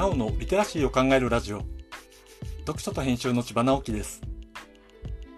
[0.00, 1.60] ヤオのリテラシーを考えるラジオ。
[2.60, 4.22] 読書と編集の千葉直樹です。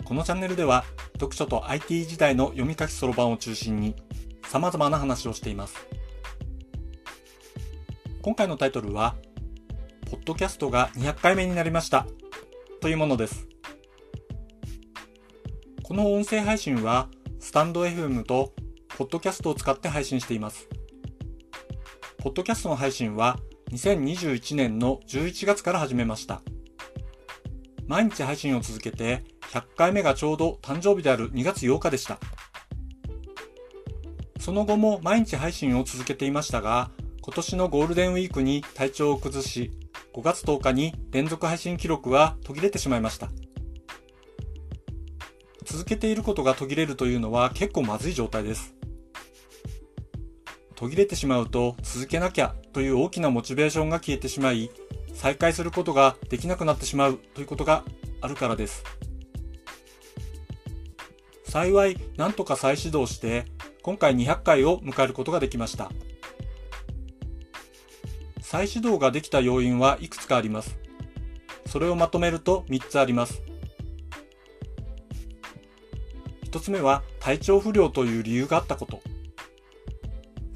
[0.04, 0.84] このチャンネルでは
[1.14, 3.96] 読書と IT 時代の読み書きそろばんを中心に
[4.46, 5.74] 様々な話をしています。
[8.22, 9.16] 今回のタイトルは
[10.08, 12.06] ポッドキャストが200回目になりました。
[12.80, 13.48] というものです。
[15.82, 17.08] この音声配信は
[17.40, 18.52] スタンド FM と
[18.96, 20.68] ポッドキャストを使って配信しています。
[22.18, 23.40] ポッドキャストの配信は
[23.72, 26.42] 2021年の11月から始めました。
[27.86, 32.18] 毎日配信を続けて100回目がちょうど誕生日である2月8日でした。
[34.38, 36.90] その後も毎日配信を続けていましたが、
[37.22, 39.70] 今年のゴールデンウィークに体調を崩し、
[40.12, 43.30] 5月10日に連続配信記録は途切れてしまいました。
[45.64, 48.74] 続けていることが途切れるというのは結構まずい状態です。
[50.82, 54.68] 途切れてしまうと続けなきゃという大きなモチベーションが消えてしまい、
[55.14, 57.84] 再開することができなくなってしまうということが
[58.20, 58.82] あるからです。
[61.44, 63.44] 幸い、なんとか再始動して、
[63.84, 65.92] 今回200回を迎えることができました。
[68.40, 70.76] 再始動ができた要因はいくつかあります。
[71.66, 73.40] それをまとめると3つあります。
[76.50, 79.11] 1つ目は体調不良という理由があったこと。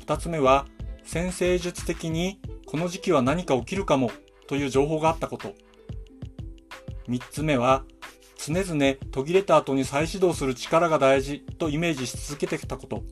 [0.07, 0.67] 2つ目は、
[1.03, 4.12] 先生術的にこの時期は何か起きるかも
[4.47, 5.55] という情報があったこと。
[7.09, 7.85] 3つ目は、
[8.37, 13.03] 常々途切れた後に再始動する力が大事とイメージし続けてきたこと。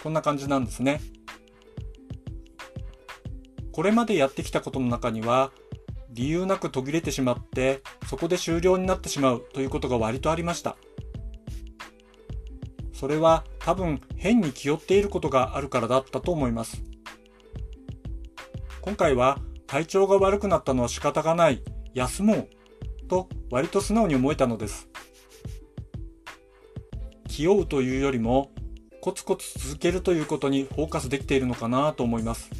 [0.00, 1.00] こんな感じなんですね。
[3.72, 5.50] これまでやってきたことの中には、
[6.10, 10.76] 理由なく途切れてしまって、そこで終了になってしまうということが割とありました。
[13.02, 16.84] それは多分変に気負っていることがあるからだったと思います。
[18.80, 21.64] 今回は体調が悪くなったのは仕方がない、
[21.94, 22.48] 休もう
[23.08, 24.88] と割と素直に思えたのです。
[27.26, 28.52] 気負うというよりも
[29.00, 32.50] コツコツ続けるということにフォーカスできているのかなと思います。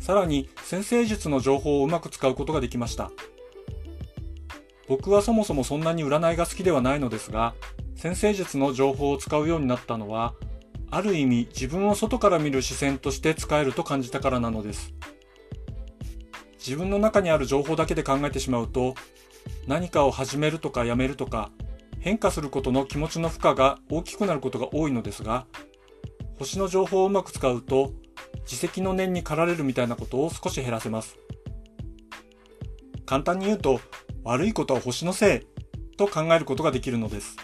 [0.00, 3.10] さらに先生術の情報をうまく使うことができました。
[4.86, 7.54] 僕はそもそもそんなに占いが好きではないのですが、
[8.02, 10.34] 先生術の情報を使うようになったのは、
[10.90, 14.92] ある意味自分を外から見る視線として使えると感じたからなのです。
[16.58, 18.96] 自分の中にある情報だけで考えてしまうと、
[19.68, 21.52] 何かを始めるとかやめるとか、
[22.00, 25.46] 変化することの気持ちの負荷が大きくなることが多いのですが、
[26.40, 27.92] 星の情報をうまく使うと、
[28.40, 31.18] 自責の念に駆られるみたいなことを少し減らせます。
[33.06, 33.78] 簡単に言うと、
[34.24, 35.46] 悪いことは星のせ
[35.92, 37.36] いと考えることができるのです。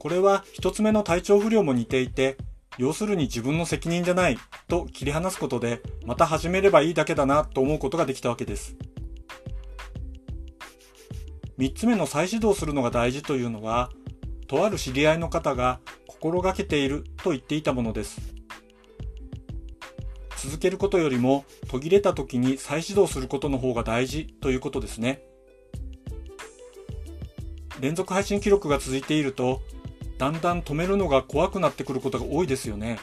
[0.00, 2.38] これは一つ目の体調不良も似ていて、
[2.78, 8.76] 要するに自分の責任じゃないと切り離すことで、また始めればいいだけだなと思うことができたわけです。
[11.58, 13.90] 三つ目の再始動するのが大事というのは、
[14.46, 18.22] とある知り合いの方が心がけていると言っていたものです。
[20.38, 25.20] 続けることよりも途切れた時に再始動することの方が大事ということですね。
[27.80, 29.60] 連続配信記録が続いていると
[30.20, 32.98] だんだん止めるのが怖くなってくることが多いですよね。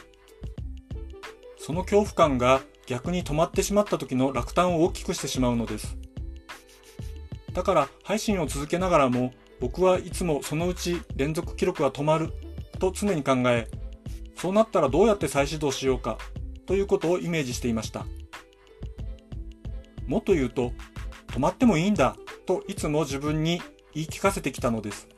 [1.58, 5.98] その恐怖感が逆に止まってしまった時の落胆を大きくしてしまうのです。
[7.54, 12.32] だから配信を続けながらも僕はいつもそのうち連続記録は止まる
[12.78, 13.68] と常に考え、
[14.36, 16.20] そうなったらどうやって再始動しようか
[16.68, 18.06] ということをイメージしていました。
[20.06, 20.72] もっと言うと、
[21.30, 23.60] 止まってもいいんだといつも自分に
[23.96, 25.17] 言い聞かせてきたのです。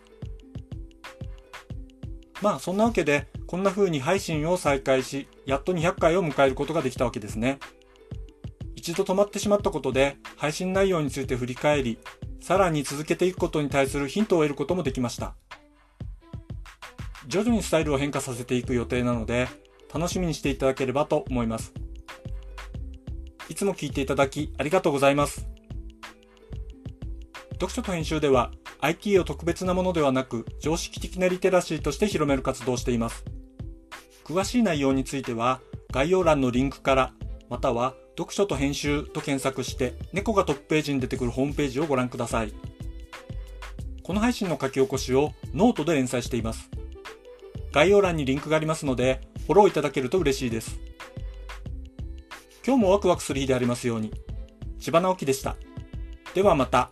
[2.41, 7.59] まあそんなわけで、こんな風に配信を再開し、やっと200回を迎えることができたわけですね。
[8.75, 11.99] 一度止まってしまったことで、配信内容について振り返り、
[12.41, 15.35] さらに続けていくことに対するヒントを得ることもできました。
[17.27, 19.47] 徐々にスタイルを変化させていく予定なので、
[19.93, 21.73] 楽しみにしていただければと思います。
[23.49, 25.47] いつも聞いていただきありがとうございます。
[27.53, 33.23] 読書と編集では IT を特別なものではなく常識的なリテラシーとして広める活動をしています。
[34.23, 35.59] 詳しい内容については
[35.91, 37.13] 概要欄のリンクから
[37.49, 42.53] または読書と編集と検索して猫がトップページに出てくるホームページをご覧ください。
[44.03, 46.69] この配信の書き起こしをノートで連載しています。
[47.71, 50.79] 概要欄にリンクがありますのでフォローいただけると嬉しいです。
[52.65, 54.13] 今日もワクワクする日でありますように。
[54.79, 55.55] 千葉直樹でした。
[56.33, 56.89] ではまた。